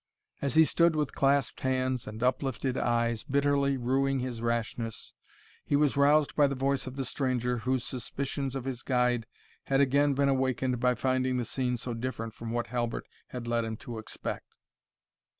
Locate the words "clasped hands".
1.13-2.07